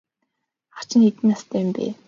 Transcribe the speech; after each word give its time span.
Ах 0.77 0.83
чинь 0.87 1.05
хэдэн 1.05 1.25
настай 1.31 1.61
юм 1.63 1.69
бэ? 1.75 1.85